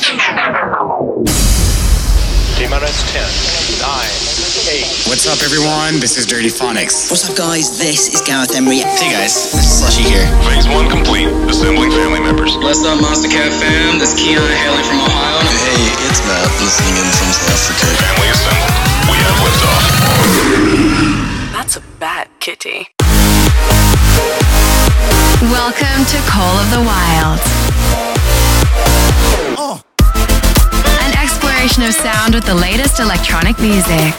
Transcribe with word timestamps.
T-minus 0.00 0.24
10, 3.12 3.20
9, 3.84 4.00
8. 4.80 5.12
What's 5.12 5.28
up, 5.28 5.44
everyone? 5.44 6.00
This 6.00 6.16
is 6.16 6.24
Dirtyphonics. 6.24 7.12
What's 7.12 7.28
up, 7.28 7.36
guys? 7.36 7.76
This 7.76 8.08
is 8.08 8.24
Gareth 8.24 8.56
Emery. 8.56 8.80
Hey, 8.80 9.12
guys. 9.12 9.52
This 9.52 9.60
is 9.60 9.84
Slushii 9.84 10.08
here. 10.08 10.24
Phase 10.48 10.64
one 10.72 10.88
complete. 10.88 11.28
Assembling 11.52 11.92
family 11.92 12.16
members. 12.24 12.56
What's 12.64 12.80
up, 12.80 12.96
Monstercat 12.96 13.52
fam? 13.60 14.00
This 14.00 14.16
is 14.16 14.24
Keon 14.24 14.40
hailing 14.40 14.88
from 14.88 15.04
Ohio. 15.04 15.44
Hey, 15.68 15.76
it's 16.08 16.24
Matt 16.24 16.48
listening 16.64 16.96
in 16.96 17.04
from 17.20 17.28
South 17.36 17.60
Africa. 17.60 17.92
Family 18.00 18.32
assembled. 18.32 18.72
We 19.04 19.20
have 19.20 19.36
liftoff. 19.44 19.84
That's 21.52 21.76
a 21.76 21.84
bad 22.00 22.32
kitty. 22.40 22.88
Welcome 25.52 26.08
to 26.08 26.16
Call 26.24 26.56
of 26.56 26.72
the 26.72 26.80
Wild. 26.88 27.36
An 29.60 29.84
exploration 31.60 31.82
of 31.82 31.94
sound 31.94 32.34
with 32.34 32.44
the 32.46 32.54
latest 32.54 33.00
electronic 33.00 33.58
music. 33.58 34.14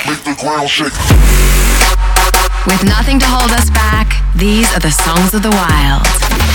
With 2.68 2.84
nothing 2.84 3.18
to 3.18 3.26
hold 3.26 3.52
us 3.52 3.70
back, 3.72 4.22
these 4.36 4.72
are 4.76 4.80
the 4.80 4.92
songs 4.92 5.34
of 5.34 5.42
the 5.42 5.50
wild. 5.50 6.51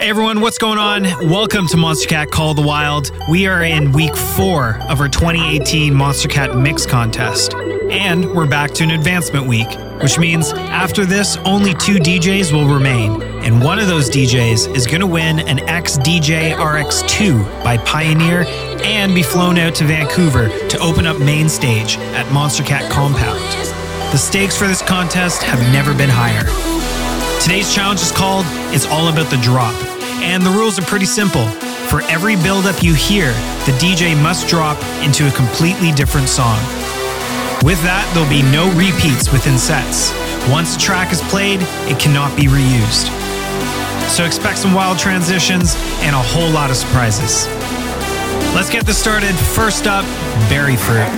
Hey 0.00 0.10
everyone, 0.10 0.40
what's 0.40 0.58
going 0.58 0.78
on? 0.78 1.02
Welcome 1.28 1.66
to 1.66 1.76
Monstercat 1.76 2.30
Call 2.30 2.54
the 2.54 2.62
Wild. 2.62 3.10
We 3.28 3.48
are 3.48 3.64
in 3.64 3.90
week 3.90 4.14
four 4.14 4.80
of 4.82 5.00
our 5.00 5.08
2018 5.08 5.92
Monstercat 5.92 6.56
Mix 6.56 6.86
Contest. 6.86 7.54
And 7.90 8.32
we're 8.32 8.46
back 8.46 8.70
to 8.74 8.84
an 8.84 8.92
advancement 8.92 9.48
week, 9.48 9.66
which 10.00 10.16
means 10.16 10.52
after 10.52 11.04
this, 11.04 11.36
only 11.38 11.74
two 11.74 11.96
DJs 11.96 12.52
will 12.52 12.72
remain. 12.72 13.20
And 13.42 13.60
one 13.60 13.80
of 13.80 13.88
those 13.88 14.08
DJs 14.08 14.76
is 14.76 14.86
going 14.86 15.00
to 15.00 15.06
win 15.08 15.40
an 15.40 15.58
XDJ 15.58 16.54
RX2 16.54 17.64
by 17.64 17.76
Pioneer 17.78 18.44
and 18.84 19.16
be 19.16 19.24
flown 19.24 19.58
out 19.58 19.74
to 19.74 19.84
Vancouver 19.84 20.48
to 20.68 20.78
open 20.78 21.08
up 21.08 21.18
main 21.18 21.48
stage 21.48 21.98
at 22.14 22.24
Monstercat 22.26 22.88
Compound. 22.88 23.40
The 24.12 24.16
stakes 24.16 24.56
for 24.56 24.68
this 24.68 24.80
contest 24.80 25.42
have 25.42 25.60
never 25.72 25.92
been 25.92 26.08
higher. 26.08 26.44
Today's 27.42 27.74
challenge 27.74 28.00
is 28.00 28.12
called 28.12 28.44
It's 28.74 28.86
All 28.86 29.08
About 29.08 29.28
the 29.30 29.38
Drop. 29.38 29.87
And 30.20 30.44
the 30.44 30.50
rules 30.50 30.78
are 30.78 30.82
pretty 30.82 31.06
simple. 31.06 31.46
For 31.88 32.02
every 32.02 32.36
build-up 32.36 32.82
you 32.82 32.94
hear, 32.94 33.32
the 33.64 33.72
DJ 33.78 34.20
must 34.20 34.48
drop 34.48 34.76
into 35.02 35.26
a 35.26 35.30
completely 35.32 35.92
different 35.92 36.28
song. 36.28 36.58
With 37.64 37.82
that, 37.82 38.08
there'll 38.14 38.28
be 38.28 38.42
no 38.42 38.70
repeats 38.78 39.32
within 39.32 39.58
sets. 39.58 40.12
Once 40.50 40.76
a 40.76 40.78
track 40.78 41.12
is 41.12 41.20
played, 41.22 41.60
it 41.90 41.98
cannot 41.98 42.36
be 42.36 42.44
reused. 42.44 43.08
So 44.08 44.24
expect 44.24 44.58
some 44.58 44.74
wild 44.74 44.98
transitions 44.98 45.74
and 46.00 46.14
a 46.14 46.22
whole 46.22 46.50
lot 46.50 46.70
of 46.70 46.76
surprises. 46.76 47.46
Let's 48.54 48.70
get 48.70 48.86
this 48.86 48.98
started. 48.98 49.34
First 49.34 49.86
up, 49.86 50.04
BerryFruit. 50.48 51.08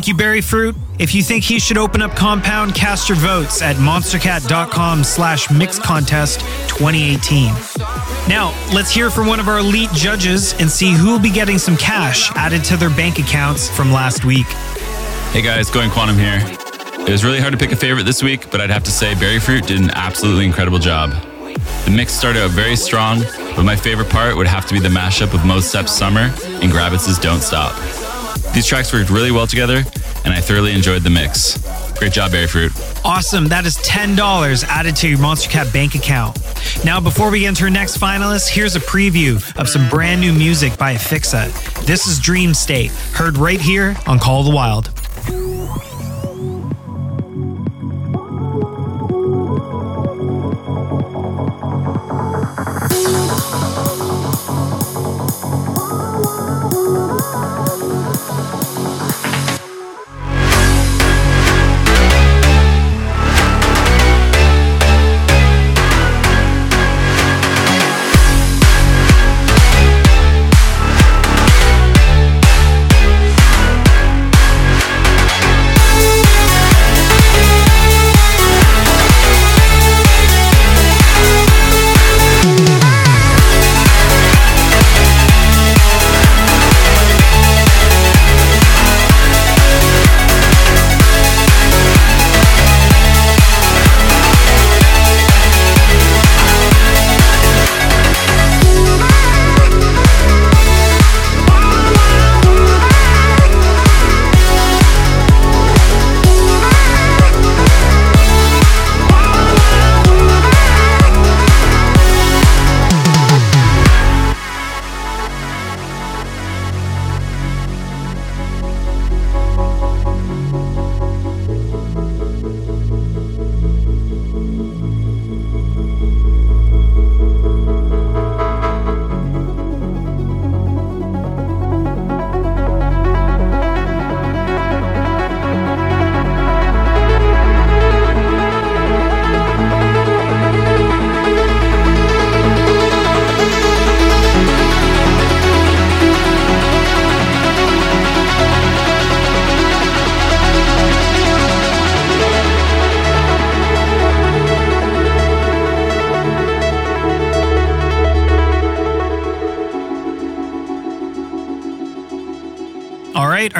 Thank 0.00 0.08
you, 0.08 0.14
BerryFruit. 0.14 0.74
If 0.98 1.14
you 1.14 1.22
think 1.22 1.44
he 1.44 1.58
should 1.58 1.76
open 1.76 2.00
up 2.00 2.16
Compound, 2.16 2.74
cast 2.74 3.10
your 3.10 3.18
votes 3.18 3.60
at 3.60 3.76
monstercat.com 3.76 5.04
slash 5.04 5.50
mix 5.50 5.78
contest 5.78 6.40
2018. 6.68 7.48
Now, 8.26 8.54
let's 8.72 8.90
hear 8.90 9.10
from 9.10 9.26
one 9.26 9.38
of 9.40 9.46
our 9.46 9.58
elite 9.58 9.90
judges 9.92 10.54
and 10.58 10.70
see 10.70 10.92
who 10.92 11.10
will 11.10 11.18
be 11.18 11.28
getting 11.28 11.58
some 11.58 11.76
cash 11.76 12.34
added 12.34 12.64
to 12.64 12.78
their 12.78 12.88
bank 12.88 13.18
accounts 13.18 13.68
from 13.68 13.92
last 13.92 14.24
week. 14.24 14.46
Hey 15.32 15.42
guys, 15.42 15.68
Going 15.68 15.90
Quantum 15.90 16.16
here. 16.16 16.40
It 17.00 17.10
was 17.10 17.22
really 17.22 17.38
hard 17.38 17.52
to 17.52 17.58
pick 17.58 17.72
a 17.72 17.76
favorite 17.76 18.04
this 18.04 18.22
week, 18.22 18.50
but 18.50 18.62
I'd 18.62 18.70
have 18.70 18.84
to 18.84 18.90
say 18.90 19.12
BerryFruit 19.12 19.66
did 19.66 19.82
an 19.82 19.90
absolutely 19.90 20.46
incredible 20.46 20.78
job. 20.78 21.10
The 21.84 21.90
mix 21.94 22.14
started 22.14 22.42
out 22.42 22.52
very 22.52 22.74
strong, 22.74 23.20
but 23.54 23.64
my 23.64 23.76
favorite 23.76 24.08
part 24.08 24.34
would 24.34 24.46
have 24.46 24.64
to 24.64 24.72
be 24.72 24.80
the 24.80 24.88
mashup 24.88 25.34
of 25.34 25.44
Mos 25.44 25.66
Sep's 25.66 25.92
Summer 25.92 26.32
and 26.62 26.72
Gravitz's 26.72 27.18
Don't 27.18 27.42
Stop. 27.42 27.76
These 28.52 28.66
tracks 28.66 28.92
worked 28.92 29.10
really 29.10 29.30
well 29.30 29.46
together, 29.46 29.84
and 30.24 30.34
I 30.34 30.40
thoroughly 30.40 30.72
enjoyed 30.72 31.02
the 31.02 31.10
mix. 31.10 31.56
Great 31.98 32.12
job, 32.12 32.32
BerryFruit. 32.32 33.04
Awesome. 33.04 33.46
That 33.48 33.64
is 33.64 33.76
$10 33.78 34.64
added 34.64 34.96
to 34.96 35.08
your 35.08 35.18
Monstercat 35.18 35.72
bank 35.72 35.94
account. 35.94 36.38
Now, 36.84 37.00
before 37.00 37.30
we 37.30 37.46
enter 37.46 37.64
our 37.64 37.70
next 37.70 37.98
finalist, 37.98 38.48
here's 38.48 38.74
a 38.74 38.80
preview 38.80 39.36
of 39.56 39.68
some 39.68 39.88
brand 39.88 40.20
new 40.20 40.32
music 40.32 40.76
by 40.78 40.94
Ephixa. 40.94 41.52
This 41.86 42.06
is 42.06 42.18
Dreamstate, 42.18 42.90
heard 43.14 43.36
right 43.36 43.60
here 43.60 43.96
on 44.06 44.18
Call 44.18 44.40
of 44.40 44.46
the 44.46 44.52
Wild. 44.52 44.90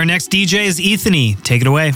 Our 0.00 0.06
next 0.06 0.30
DJ 0.30 0.64
is 0.64 0.80
Ethani. 0.80 1.38
Take 1.42 1.60
it 1.60 1.66
away. 1.66 1.92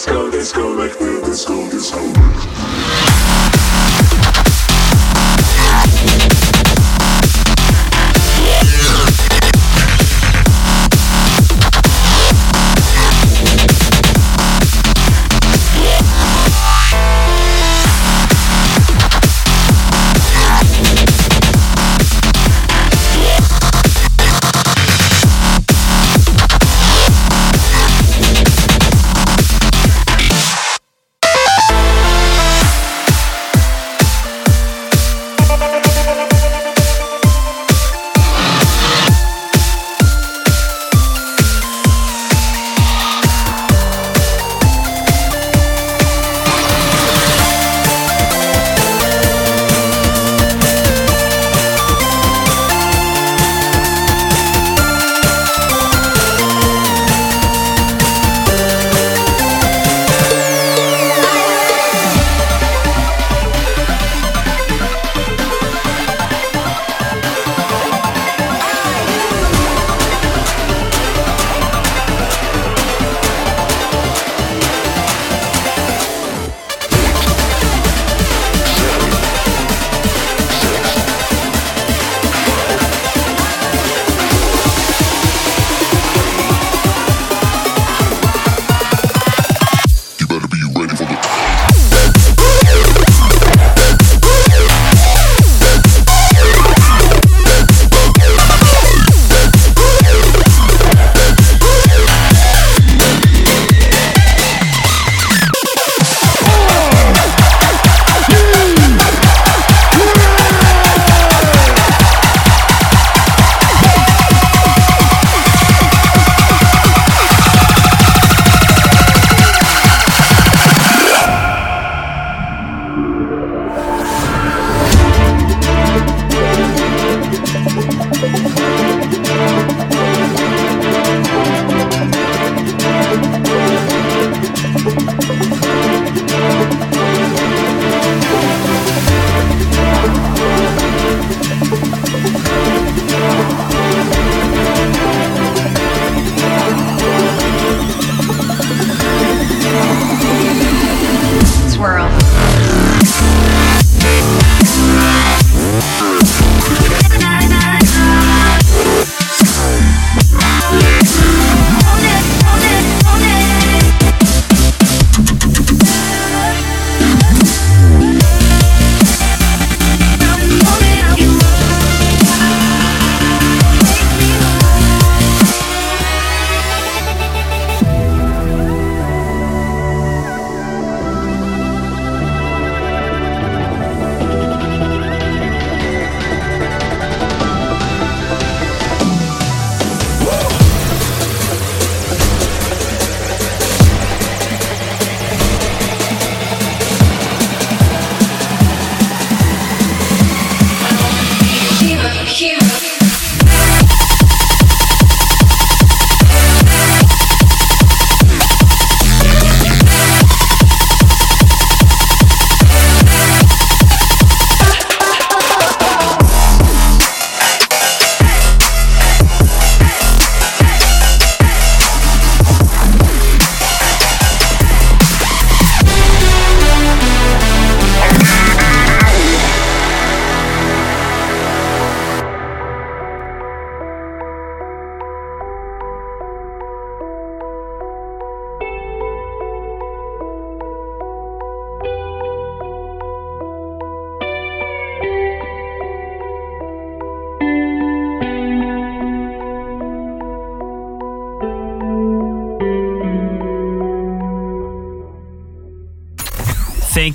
Swirl. 0.00 0.30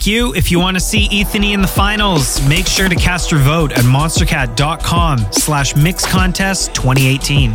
You, 0.06 0.36
if 0.36 0.52
you 0.52 0.60
want 0.60 0.78
to 0.78 0.82
see 0.82 1.10
Ethani 1.10 1.54
in 1.54 1.64
the 1.64 1.68
finals, 1.68 2.40
make 2.48 2.68
sure 2.68 2.88
to 2.88 2.96
cast 2.96 3.32
your 3.32 3.40
vote 3.40 3.72
at 3.72 3.86
monstercat.com 3.86 5.32
slash 5.32 5.76
mix 5.76 6.06
contest 6.06 6.76
2018. 6.76 7.52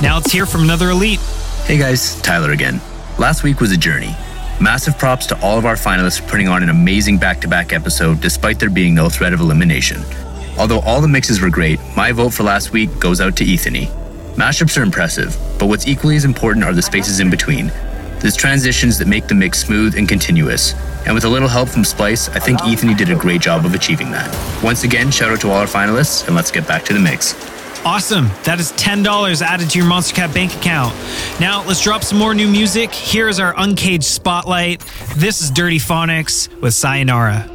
Now 0.00 0.14
let's 0.16 0.30
hear 0.30 0.46
from 0.46 0.62
another 0.62 0.90
elite. 0.90 1.18
Hey 1.64 1.76
guys, 1.76 2.20
Tyler 2.22 2.52
again. 2.52 2.80
Last 3.18 3.42
week 3.42 3.60
was 3.60 3.72
a 3.72 3.76
journey. 3.76 4.14
Massive 4.60 4.96
props 4.96 5.26
to 5.26 5.40
all 5.42 5.58
of 5.58 5.66
our 5.66 5.74
finalists 5.74 6.20
for 6.20 6.28
putting 6.28 6.46
on 6.46 6.62
an 6.62 6.68
amazing 6.68 7.18
back 7.18 7.40
to 7.40 7.48
back 7.48 7.72
episode 7.72 8.20
despite 8.20 8.60
there 8.60 8.70
being 8.70 8.94
no 8.94 9.08
threat 9.08 9.32
of 9.32 9.40
elimination. 9.40 10.02
Although 10.56 10.80
all 10.80 11.00
the 11.00 11.08
mixes 11.08 11.40
were 11.40 11.50
great, 11.50 11.80
my 11.96 12.12
vote 12.12 12.32
for 12.32 12.44
last 12.44 12.70
week 12.70 13.00
goes 13.00 13.20
out 13.20 13.36
to 13.38 13.44
Ethani. 13.44 13.86
Mashups 14.36 14.78
are 14.78 14.84
impressive, 14.84 15.36
but 15.58 15.66
what's 15.66 15.88
equally 15.88 16.14
as 16.14 16.24
important 16.24 16.64
are 16.64 16.72
the 16.72 16.82
spaces 16.82 17.18
in 17.18 17.28
between. 17.28 17.72
There's 18.20 18.36
transitions 18.36 18.98
that 18.98 19.08
make 19.08 19.26
the 19.26 19.34
mix 19.34 19.58
smooth 19.58 19.96
and 19.96 20.08
continuous. 20.08 20.74
And 21.06 21.14
with 21.14 21.24
a 21.24 21.28
little 21.28 21.48
help 21.48 21.68
from 21.68 21.84
Splice, 21.84 22.28
I 22.30 22.38
think 22.38 22.60
Ethani 22.60 22.96
did 22.96 23.10
a 23.10 23.14
great 23.14 23.40
job 23.40 23.66
of 23.66 23.74
achieving 23.74 24.10
that. 24.12 24.28
Once 24.62 24.84
again, 24.84 25.10
shout 25.10 25.30
out 25.30 25.40
to 25.42 25.50
all 25.50 25.56
our 25.56 25.66
finalists, 25.66 26.26
and 26.26 26.34
let's 26.34 26.50
get 26.50 26.66
back 26.66 26.84
to 26.84 26.94
the 26.94 27.00
mix. 27.00 27.34
Awesome. 27.84 28.30
That 28.44 28.58
is 28.60 28.72
$10 28.72 29.42
added 29.42 29.68
to 29.70 29.78
your 29.78 29.86
Monstercat 29.86 30.32
bank 30.32 30.54
account. 30.56 30.94
Now, 31.38 31.62
let's 31.66 31.82
drop 31.82 32.02
some 32.02 32.18
more 32.18 32.34
new 32.34 32.48
music. 32.48 32.92
Here 32.92 33.28
is 33.28 33.38
our 33.38 33.52
Uncaged 33.58 34.04
Spotlight. 34.04 34.80
This 35.16 35.42
is 35.42 35.50
Dirtyphonics 35.50 36.60
with 36.62 36.72
Sayonara. 36.72 37.53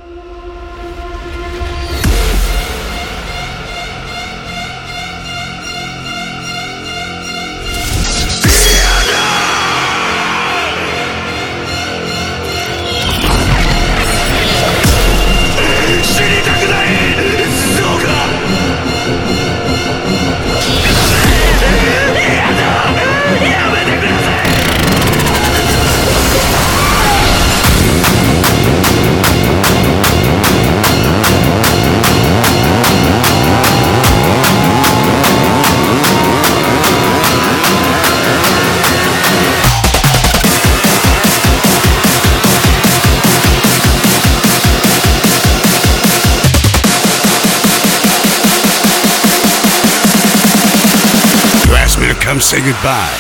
Say 52.49 52.61
goodbye. 52.61 53.13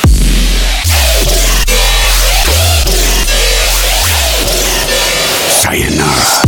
Sayonara. 5.61 6.38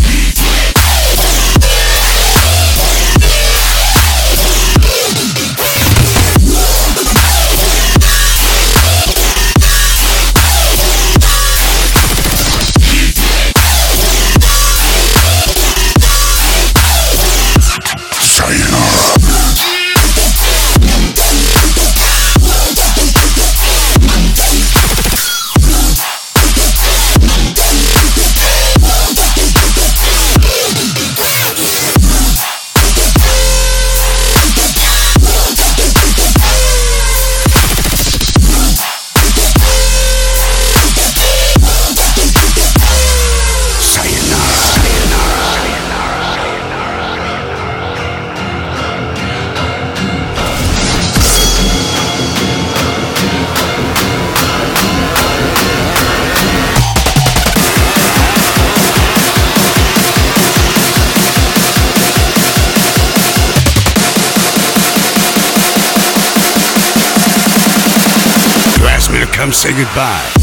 Goodbye. 69.93 70.40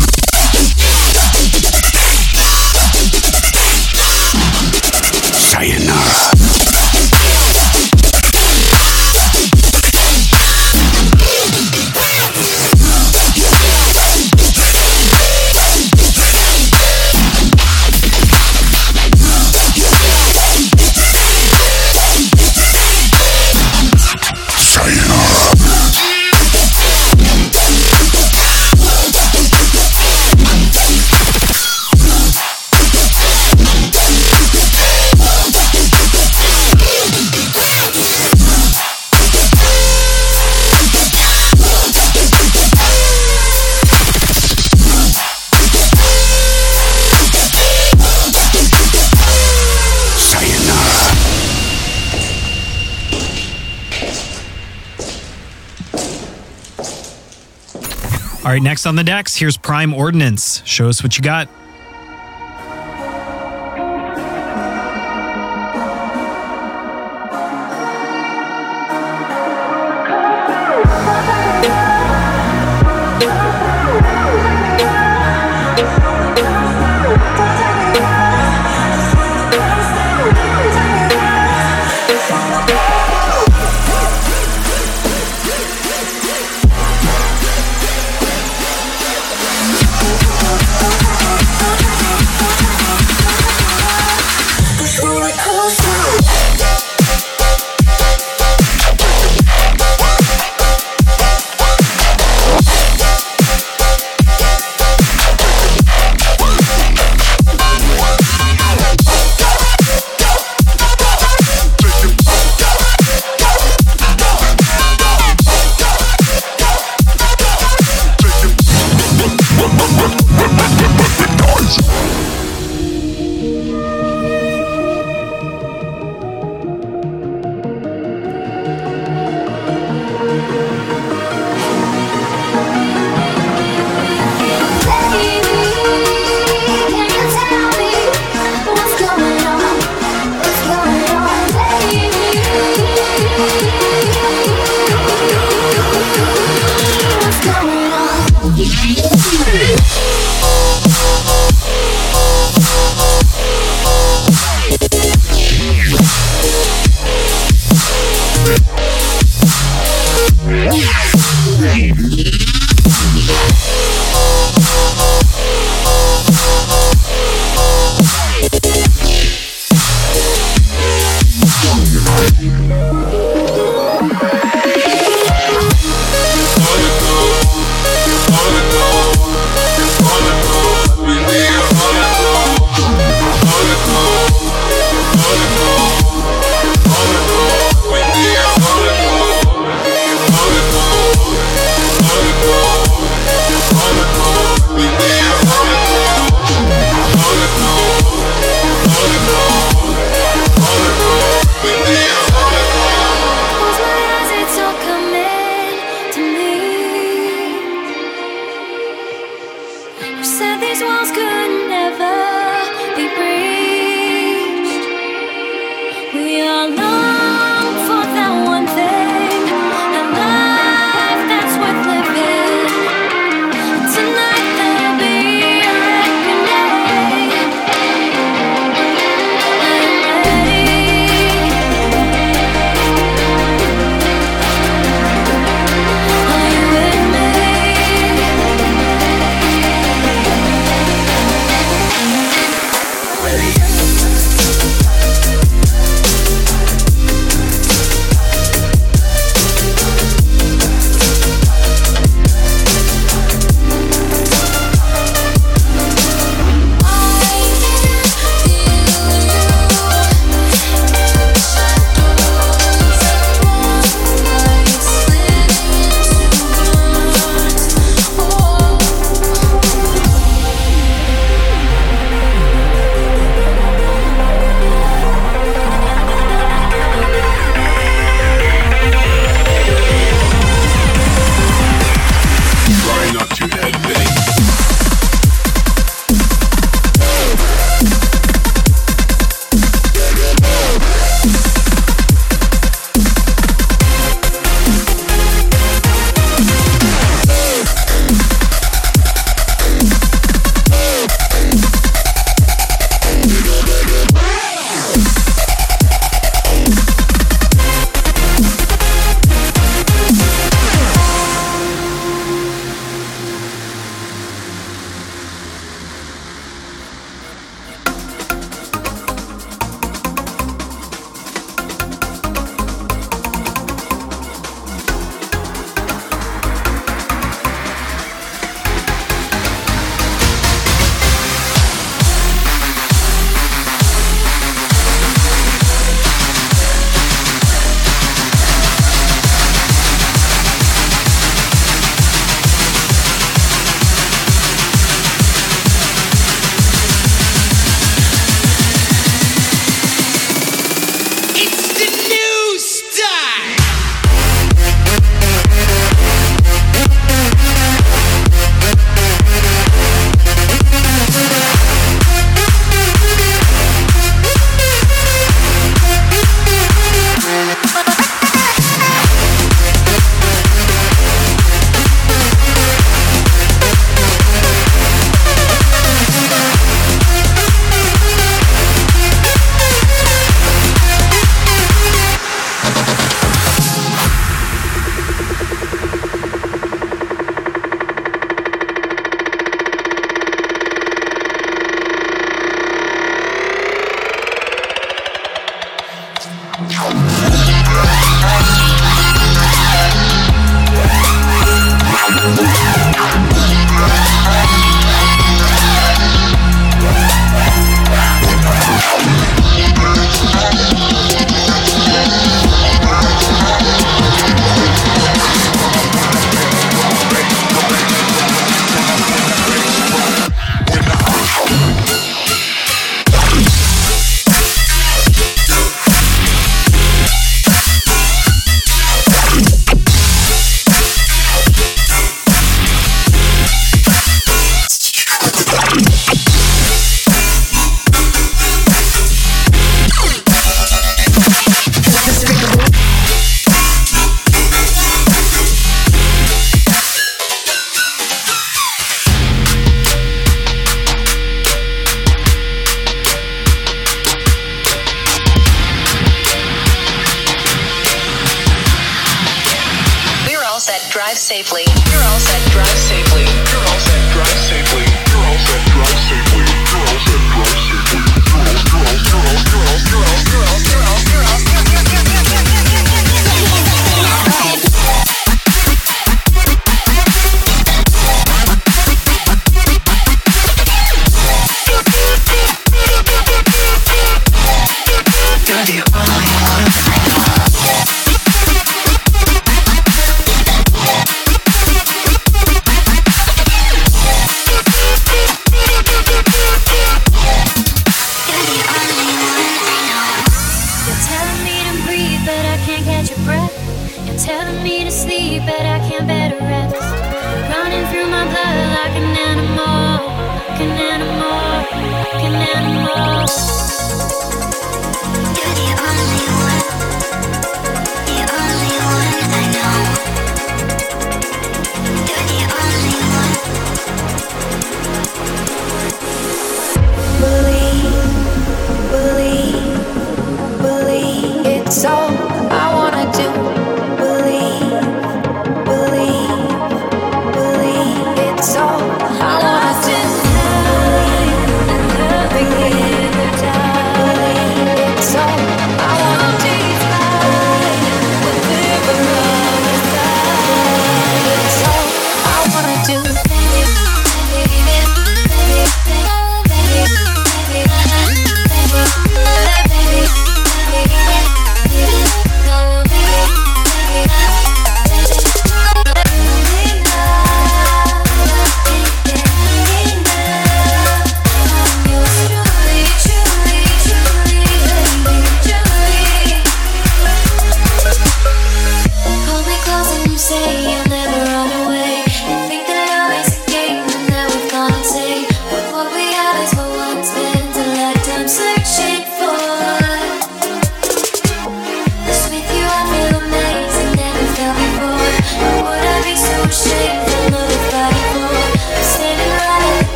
All 58.48 58.54
right, 58.54 58.62
next 58.62 58.87
on 58.87 58.96
the 58.96 59.04
decks, 59.04 59.37
here's 59.37 59.58
Prime 59.58 59.92
Ordnance. 59.92 60.62
Show 60.64 60.88
us 60.88 61.02
what 61.02 61.18
you 61.18 61.22
got. 61.22 61.50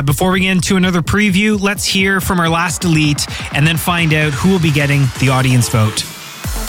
Uh, 0.00 0.02
before 0.02 0.30
we 0.30 0.40
get 0.40 0.52
into 0.52 0.76
another 0.76 1.02
preview, 1.02 1.60
let's 1.60 1.84
hear 1.84 2.22
from 2.22 2.40
our 2.40 2.48
last 2.48 2.84
elite 2.84 3.26
and 3.52 3.66
then 3.66 3.76
find 3.76 4.14
out 4.14 4.32
who 4.32 4.48
will 4.48 4.58
be 4.58 4.70
getting 4.70 5.02
the 5.18 5.28
audience 5.28 5.68
vote. 5.68 6.00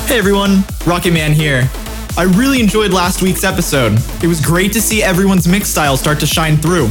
Hey 0.05 0.17
everyone, 0.17 0.65
Rocky 0.85 1.11
Man 1.11 1.31
here. 1.31 1.69
I 2.17 2.23
really 2.23 2.59
enjoyed 2.59 2.91
last 2.91 3.21
week's 3.21 3.45
episode. 3.45 3.97
It 4.21 4.27
was 4.27 4.41
great 4.41 4.73
to 4.73 4.81
see 4.81 5.01
everyone's 5.01 5.47
mix 5.47 5.69
style 5.69 5.95
start 5.95 6.19
to 6.19 6.25
shine 6.25 6.57
through. 6.57 6.87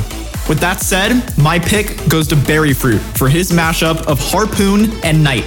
With 0.48 0.60
that 0.60 0.80
said, 0.80 1.36
my 1.36 1.58
pick 1.58 2.08
goes 2.08 2.26
to 2.28 2.36
BerryFruit 2.36 3.00
for 3.18 3.28
his 3.28 3.52
mashup 3.52 4.06
of 4.06 4.18
Harpoon 4.18 4.92
and 5.04 5.22
Knight. 5.22 5.44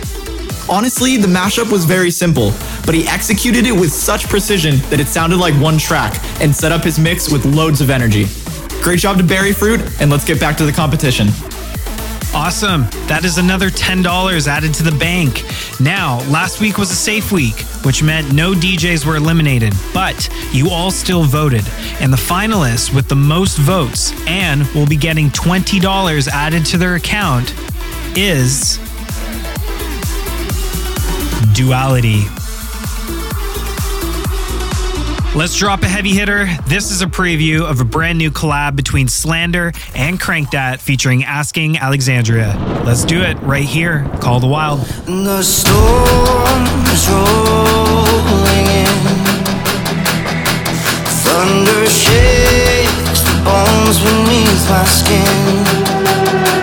Honestly, 0.70 1.18
the 1.18 1.28
mashup 1.28 1.72
was 1.72 1.86
very 1.86 2.12
simple, 2.12 2.54
but 2.86 2.94
he 2.94 3.08
executed 3.08 3.66
it 3.66 3.72
with 3.72 3.92
such 3.92 4.30
precision 4.30 4.78
that 4.92 5.00
it 5.00 5.08
sounded 5.08 5.38
like 5.38 5.56
one 5.56 5.80
track 5.80 6.24
and 6.40 6.56
set 6.56 6.72
up 6.72 6.84
his 6.84 7.00
mix 7.00 7.32
with 7.32 7.46
loads 7.46 7.82
of 7.82 7.90
energy. 7.90 8.28
Great 8.84 9.00
job 9.00 9.18
to 9.18 9.24
BerryFruit, 9.24 10.02
and 10.02 10.12
let's 10.12 10.26
get 10.26 10.42
back 10.42 10.58
to 10.58 10.66
the 10.66 10.72
competition. 10.72 11.30
Awesome. 12.36 12.82
That 13.08 13.24
is 13.24 13.38
another 13.38 13.70
$10 13.70 14.48
added 14.48 14.74
to 14.74 14.84
the 14.84 14.92
bank. 14.92 15.46
Now, 15.80 16.18
last 16.30 16.60
week 16.60 16.78
was 16.78 16.92
a 16.92 16.96
safe 16.96 17.32
week, 17.32 17.56
which 17.86 18.04
meant 18.04 18.34
no 18.34 18.52
DJs 18.54 19.06
were 19.06 19.16
eliminated, 19.16 19.72
but 19.94 20.28
you 20.52 20.70
all 20.70 20.92
still 20.92 21.24
voted. 21.24 21.64
And 22.02 22.12
the 22.12 22.18
finalists 22.18 22.94
with 22.94 23.08
the 23.08 23.16
most 23.16 23.58
votes 23.58 24.12
and 24.28 24.68
will 24.74 24.88
be 24.88 24.98
getting 24.98 25.30
$20 25.30 26.28
added 26.28 26.66
to 26.66 26.78
their 26.78 26.96
account 26.96 27.54
is 28.18 28.80
Duality. 31.54 32.43
Let's 35.36 35.58
drop 35.58 35.82
a 35.82 35.88
heavy 35.88 36.12
hitter. 36.12 36.48
This 36.68 36.92
is 36.92 37.02
a 37.02 37.08
preview 37.08 37.68
of 37.68 37.82
a 37.82 37.84
brand 37.84 38.20
new 38.20 38.30
collab 38.30 38.76
between 38.76 39.08
Slander 39.08 39.72
and 39.96 40.20
Crankdat 40.20 40.78
featuring 40.80 41.24
Asking 41.24 41.76
Alexandria. 41.76 42.56
Let's 42.86 43.04
do 43.04 43.20
it 43.24 43.34
right 43.42 43.66
here. 43.66 44.08
Call 44.22 44.40
the 44.40 44.46
Wild. 44.46 44.82
The 44.82 45.42
storm 45.42 46.68
is 46.86 47.10
rolling 47.10 48.68
in. 48.68 48.86
Thunder 51.26 51.90
shakes 51.90 53.22
the 53.22 53.42
bones 53.44 53.98
beneath 54.04 54.70
my 54.70 54.86
skin. 54.86 56.63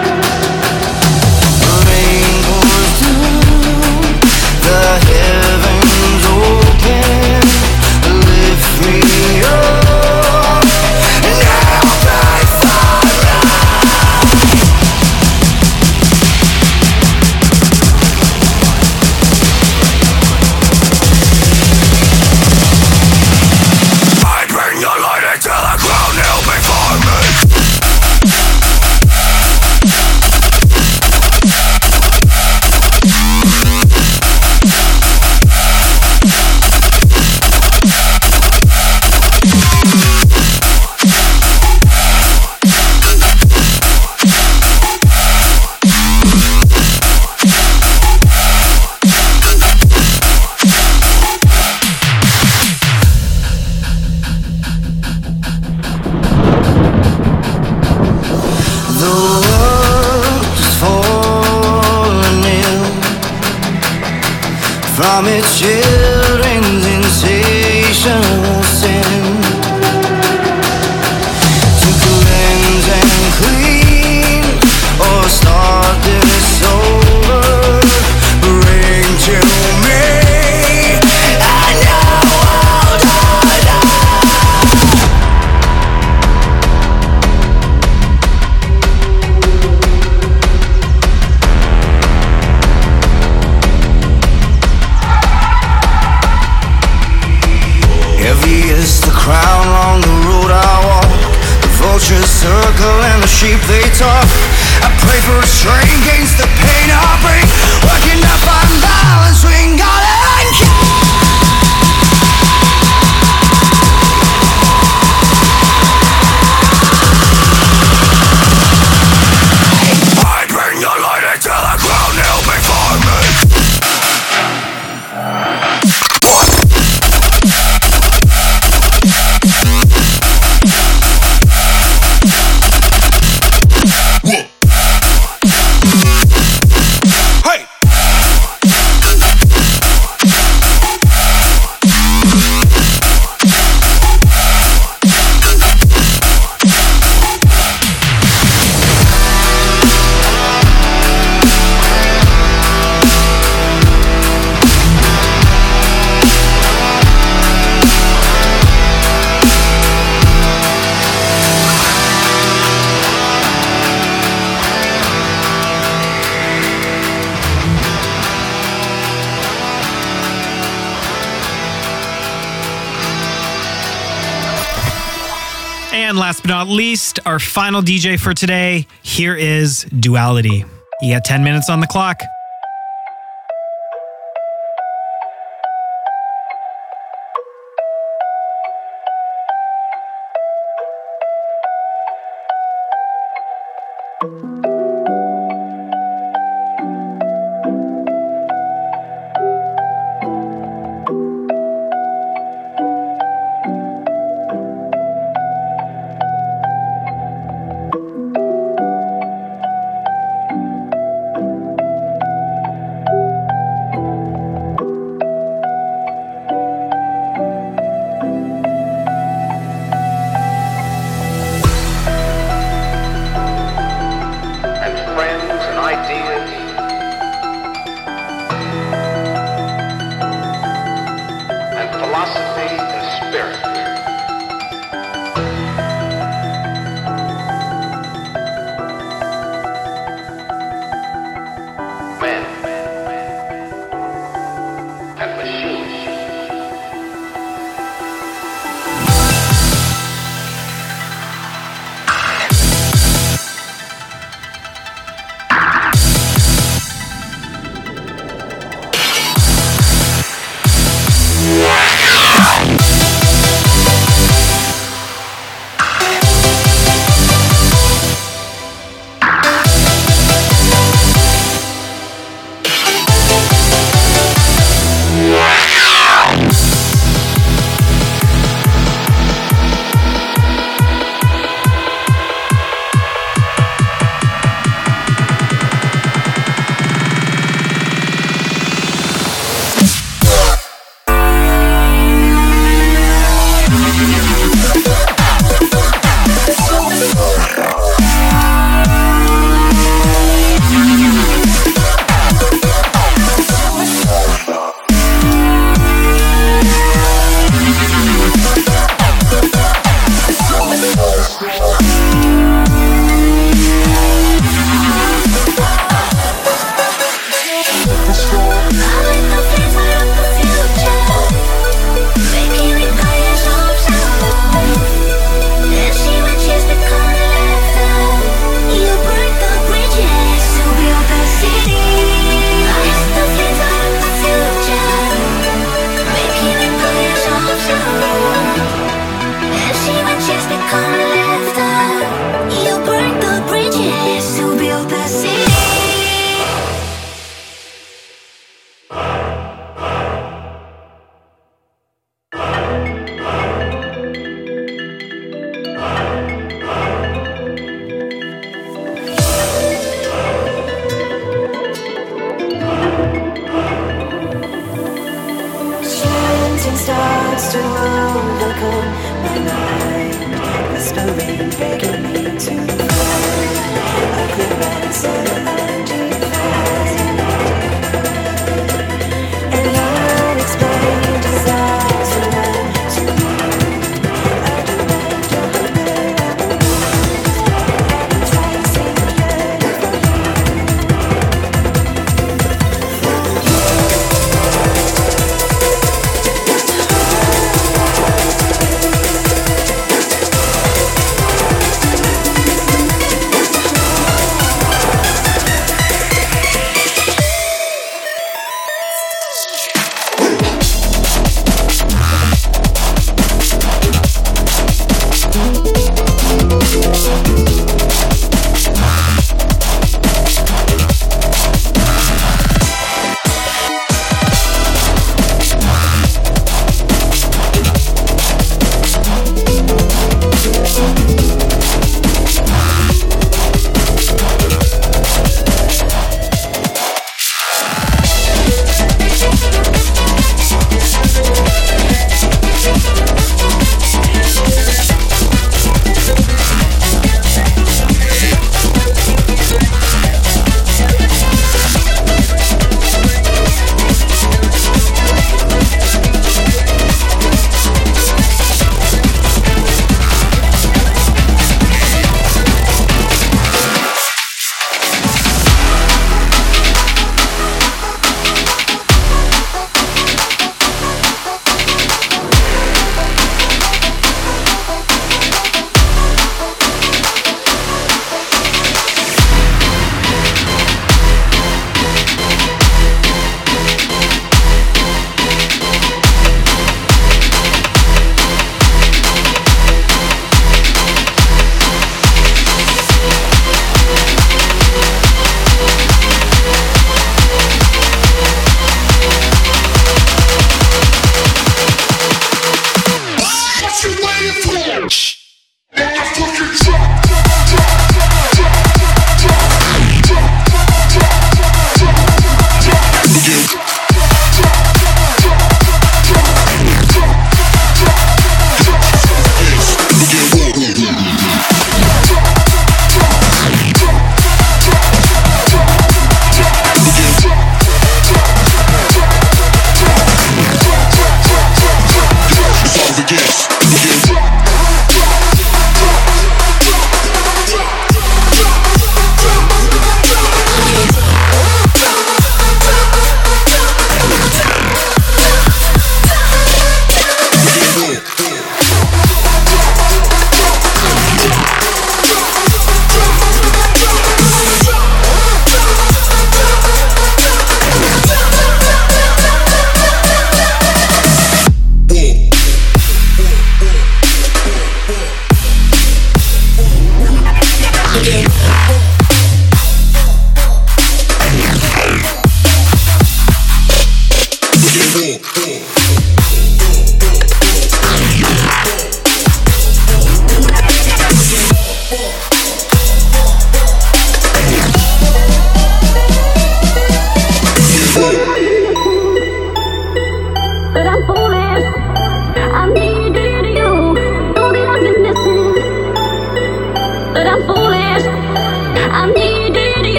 Final 177.50 177.82
DJ 177.82 178.18
for 178.18 178.32
today. 178.32 178.86
Here 179.02 179.34
is 179.34 179.84
Duality. 179.84 180.64
You 181.02 181.14
got 181.14 181.24
10 181.24 181.42
minutes 181.42 181.68
on 181.68 181.80
the 181.80 181.86
clock. 181.86 182.20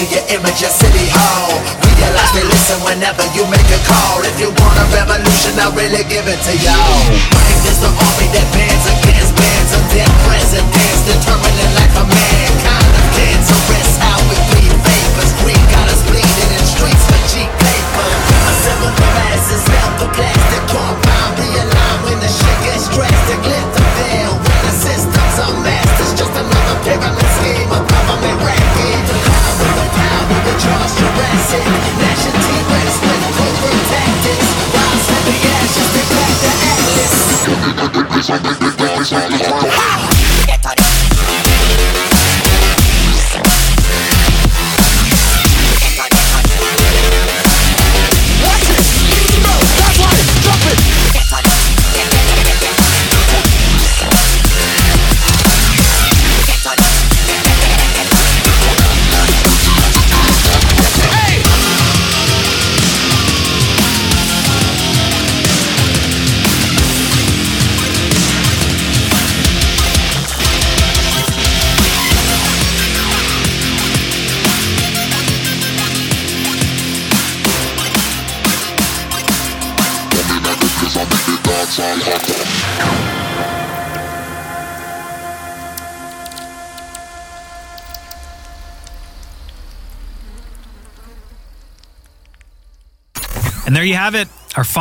To 0.00 0.08
your 0.16 0.24
image 0.32 0.64
at 0.64 0.72
City 0.72 1.12
Hall. 1.12 1.60
Realize 1.84 2.32
they 2.32 2.46
listen 2.48 2.80
whenever 2.88 3.20
you 3.36 3.44
make 3.52 3.68
a 3.68 3.80
call. 3.84 4.24
If 4.24 4.40
you 4.40 4.48
want 4.48 4.76
a 4.80 4.86
revolution, 4.96 5.52
I'll 5.60 5.76
really 5.76 6.08
give 6.08 6.24
it 6.24 6.40
to 6.40 6.54
y'all. 6.64 7.04
Mind 7.36 7.64
is 7.68 7.84
the 7.84 7.92
army 7.92 8.28
that 8.32 8.48
bands 8.56 8.86
against 8.96 9.36
bands 9.36 9.70
of 9.76 9.82
dead 9.92 10.12
presidents, 10.24 11.04
determining 11.04 11.72
like 11.76 11.92
a 12.00 12.04
mankind 12.08 12.92
of 12.96 13.06
cancerous. 13.12 13.79
Atlas. 38.28 40.09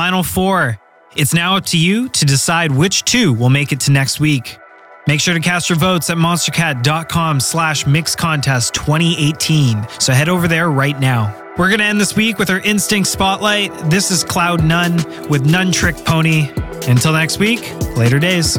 Final 0.09 0.23
four. 0.23 0.79
It's 1.15 1.35
now 1.35 1.57
up 1.57 1.67
to 1.67 1.77
you 1.77 2.09
to 2.09 2.25
decide 2.25 2.71
which 2.71 3.03
two 3.03 3.31
will 3.31 3.51
make 3.51 3.71
it 3.71 3.81
to 3.81 3.91
next 3.91 4.19
week. 4.19 4.57
Make 5.05 5.21
sure 5.21 5.35
to 5.35 5.39
cast 5.39 5.69
your 5.69 5.77
votes 5.77 6.09
at 6.09 6.17
monstercat.com 6.17 7.39
slash 7.39 7.85
mix 7.85 8.15
contest 8.15 8.73
2018. 8.73 9.85
So 9.99 10.11
head 10.11 10.27
over 10.27 10.47
there 10.47 10.71
right 10.71 10.99
now. 10.99 11.31
We're 11.59 11.67
going 11.67 11.77
to 11.77 11.85
end 11.85 12.01
this 12.01 12.15
week 12.15 12.39
with 12.39 12.49
our 12.49 12.59
Instinct 12.61 13.07
Spotlight. 13.07 13.71
This 13.91 14.09
is 14.09 14.23
CloudNone 14.23 15.29
with 15.29 15.45
None 15.45 15.71
Trick 15.71 15.95
Pony. 15.97 16.49
Until 16.87 17.13
next 17.13 17.37
week, 17.37 17.71
later 17.95 18.17
days. 18.17 18.57